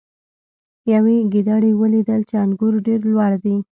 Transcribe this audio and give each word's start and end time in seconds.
یوې 0.93 1.15
ګیدړې 1.33 1.71
ولیدل 1.79 2.21
چې 2.29 2.35
انګور 2.43 2.73
ډیر 2.85 2.99
لوړ 3.11 3.31
دي. 3.43 3.55